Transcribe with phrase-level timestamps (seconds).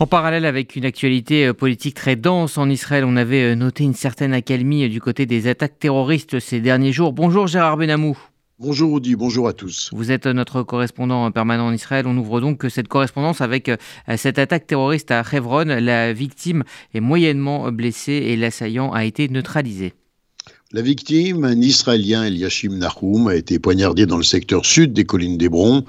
[0.00, 3.82] En parallèle avec une actualité euh, politique très dense en Israël, on avait euh, noté
[3.82, 7.12] une certaine accalmie euh, du côté des attaques terroristes ces derniers jours.
[7.12, 8.16] Bonjour Gérard Benamou.
[8.60, 9.90] Bonjour Audi, bonjour à tous.
[9.92, 12.06] Vous êtes notre correspondant permanent en Israël.
[12.06, 13.72] On ouvre donc cette correspondance avec
[14.16, 15.64] cette attaque terroriste à Hebron.
[15.80, 16.62] La victime
[16.94, 19.94] est moyennement blessée et l'assaillant a été neutralisé.
[20.72, 25.38] La victime, un Israélien, Eliashim Nahum, a été poignardé dans le secteur sud des collines
[25.38, 25.84] d'Hébron.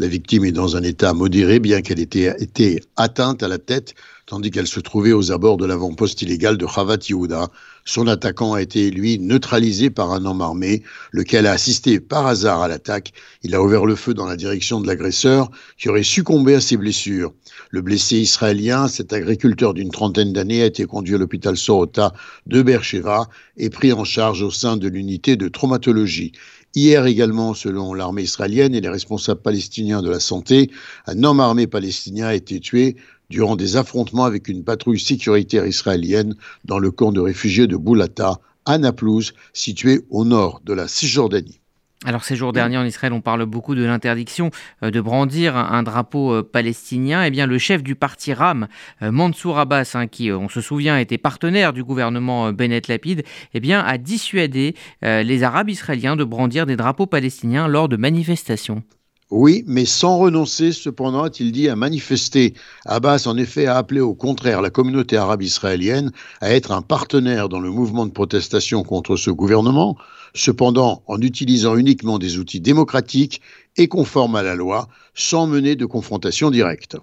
[0.00, 2.04] La victime est dans un état modéré, bien qu'elle ait
[2.38, 6.68] été atteinte à la tête, tandis qu'elle se trouvait aux abords de l'avant-poste illégal de
[6.68, 7.48] Chavat Yehuda.
[7.84, 12.62] Son attaquant a été, lui, neutralisé par un homme armé, lequel a assisté par hasard
[12.62, 13.12] à l'attaque.
[13.42, 16.76] Il a ouvert le feu dans la direction de l'agresseur, qui aurait succombé à ses
[16.76, 17.32] blessures.
[17.70, 22.12] Le blessé israélien, cet agriculteur d'une trentaine d'années, a été conduit à l'hôpital Sorota
[22.46, 26.32] de Beersheba et pris en charge au sein de l'unité de traumatologie.
[26.80, 30.70] Hier également, selon l'armée israélienne et les responsables palestiniens de la santé,
[31.08, 32.94] un homme armé palestinien a été tué
[33.30, 38.38] durant des affrontements avec une patrouille sécuritaire israélienne dans le camp de réfugiés de Boulata,
[38.64, 41.58] à Naplouse, situé au nord de la Cisjordanie.
[42.04, 44.52] Alors ces jours derniers en Israël, on parle beaucoup de l'interdiction
[44.84, 47.24] euh, de brandir un drapeau euh, palestinien.
[47.24, 48.68] Eh bien, le chef du parti RAM,
[49.02, 53.60] euh, Mansour Abbas, hein, qui, on se souvient, était partenaire du gouvernement Bennett Lapid, eh
[53.60, 58.82] bien, a dissuadé les Arabes israéliens de brandir des drapeaux palestiniens lors de manifestations.
[59.30, 62.54] Oui, mais sans renoncer, cependant, a-t-il dit, à manifester.
[62.86, 67.50] Abbas, en effet, a appelé au contraire la communauté arabe israélienne à être un partenaire
[67.50, 69.98] dans le mouvement de protestation contre ce gouvernement,
[70.34, 73.40] cependant en utilisant uniquement des outils démocratiques
[73.76, 76.96] et conformes à la loi, sans mener de confrontation directe.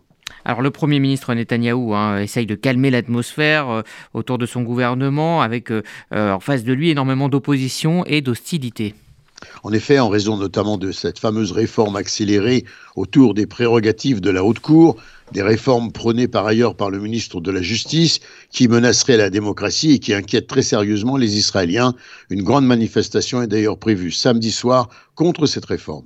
[0.43, 3.81] Alors le Premier ministre Netanyahou hein, essaye de calmer l'atmosphère euh,
[4.13, 5.81] autour de son gouvernement avec euh,
[6.13, 8.93] euh, en face de lui énormément d'opposition et d'hostilité.
[9.63, 12.65] En effet, en raison notamment de cette fameuse réforme accélérée
[12.95, 14.97] autour des prérogatives de la Haute Cour,
[15.31, 18.19] des réformes prônées par ailleurs par le ministre de la Justice
[18.51, 21.93] qui menaceraient la démocratie et qui inquiètent très sérieusement les Israéliens.
[22.29, 26.05] Une grande manifestation est d'ailleurs prévue samedi soir contre cette réforme.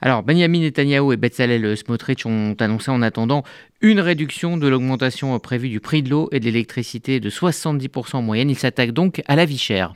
[0.00, 3.44] Alors, Benjamin Netanyahu et Bezalel Smotrich ont annoncé en attendant
[3.80, 8.22] une réduction de l'augmentation prévue du prix de l'eau et de l'électricité de 70% en
[8.22, 8.50] moyenne.
[8.50, 9.94] Ils s'attaquent donc à la vie chère.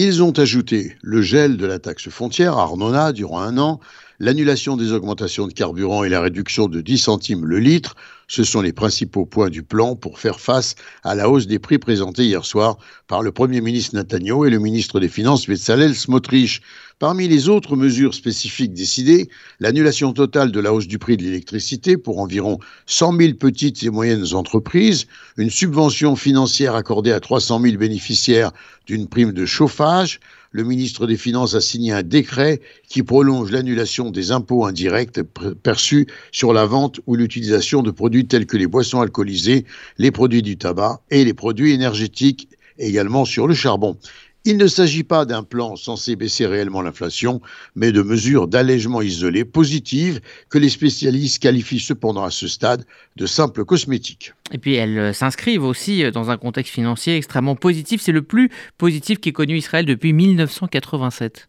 [0.00, 3.80] Ils ont ajouté le gel de la taxe foncière à Arnona durant un an,
[4.20, 7.94] l'annulation des augmentations de carburant et la réduction de 10 centimes le litre.
[8.30, 11.78] Ce sont les principaux points du plan pour faire face à la hausse des prix
[11.78, 16.60] présentée hier soir par le Premier ministre Netanyahu et le ministre des Finances Bezalel Smotrich.
[16.98, 19.30] Parmi les autres mesures spécifiques décidées,
[19.60, 23.90] l'annulation totale de la hausse du prix de l'électricité pour environ 100 000 petites et
[23.90, 25.06] moyennes entreprises,
[25.36, 28.50] une subvention financière accordée à 300 000 bénéficiaires
[28.86, 30.20] d'une prime de chauffage,
[30.50, 35.20] le ministre des Finances a signé un décret qui prolonge l'annulation des impôts indirects
[35.62, 39.66] perçus sur la vente ou l'utilisation de produits tels que les boissons alcoolisées,
[39.98, 42.48] les produits du tabac et les produits énergétiques,
[42.78, 43.96] également sur le charbon.
[44.44, 47.40] Il ne s'agit pas d'un plan censé baisser réellement l'inflation,
[47.74, 53.26] mais de mesures d'allègement isolées positives que les spécialistes qualifient cependant à ce stade de
[53.26, 54.32] simples cosmétiques.
[54.52, 58.00] Et puis elles euh, s'inscrivent aussi euh, dans un contexte financier extrêmement positif.
[58.00, 61.48] C'est le plus positif qu'ait connu Israël depuis 1987.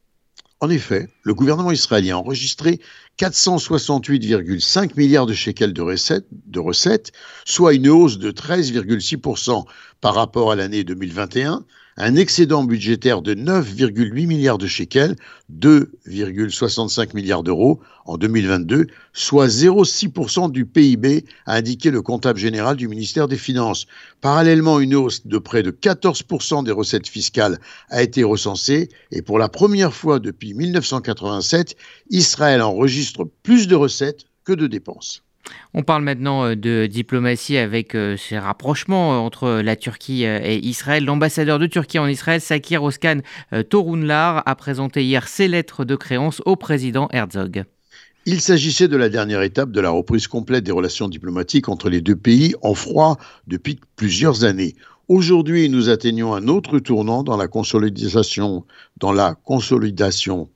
[0.61, 2.81] En effet, le gouvernement israélien a enregistré
[3.17, 7.13] 468,5 milliards de shekels de recettes, de recettes,
[7.45, 9.63] soit une hausse de 13,6%
[10.01, 11.63] par rapport à l'année 2021,
[12.01, 15.17] un excédent budgétaire de 9,8 milliards de shekels,
[15.53, 22.87] 2,65 milliards d'euros en 2022, soit 0,6% du PIB, a indiqué le comptable général du
[22.87, 23.85] ministère des Finances.
[24.21, 29.37] Parallèlement, une hausse de près de 14% des recettes fiscales a été recensée et pour
[29.37, 31.75] la première fois depuis 1987,
[32.11, 35.21] Israël enregistre plus de recettes que de dépenses.
[35.73, 40.57] On parle maintenant euh, de diplomatie avec euh, ces rapprochements euh, entre la Turquie et
[40.65, 41.05] Israël.
[41.05, 43.19] L'ambassadeur de Turquie en Israël, Sakir Oskan
[43.69, 47.63] Torunlar, a présenté hier ses lettres de créance au président Herzog.
[48.25, 52.01] Il s'agissait de la dernière étape de la reprise complète des relations diplomatiques entre les
[52.01, 53.17] deux pays en froid
[53.47, 54.75] depuis plusieurs années.
[55.09, 58.63] Aujourd'hui, nous atteignons un autre tournant dans la consolidation,
[58.97, 60.49] dans la consolidation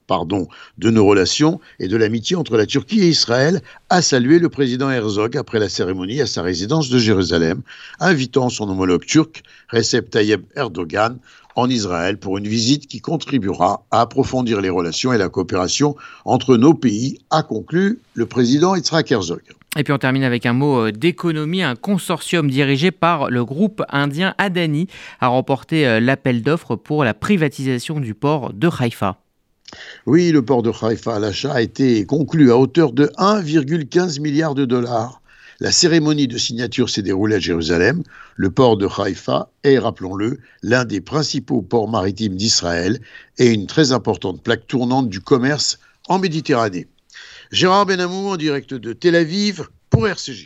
[0.78, 4.92] de nos relations et de l'amitié entre la Turquie et Israël, a salué le président
[4.92, 7.64] Herzog après la cérémonie à sa résidence de Jérusalem,
[8.00, 11.18] invitant son homologue turc, Recep Tayyip Erdogan,
[11.56, 15.96] en Israël pour une visite qui contribuera à approfondir les relations et la coopération
[16.26, 19.42] entre nos pays, a conclu le président Yitzhak Herzog.
[19.76, 21.64] Et puis on termine avec un mot euh, d'économie.
[21.64, 24.88] Un consortium dirigé par le groupe indien Adani
[25.20, 29.18] a remporté euh, l'appel d'offres pour la privatisation du port de Haïfa.
[30.06, 34.66] Oui, le port de Haïfa l'achat a été conclu à hauteur de 1,15 milliard de
[34.66, 35.22] dollars.
[35.60, 38.04] La cérémonie de signature s'est déroulée à Jérusalem.
[38.36, 43.00] Le port de Haïfa est, rappelons-le, l'un des principaux ports maritimes d'Israël
[43.40, 45.80] et une très importante plaque tournante du commerce
[46.10, 46.88] en Méditerranée.
[47.54, 50.42] Gérard Benamou en direct de Tel Aviv pour RCJ.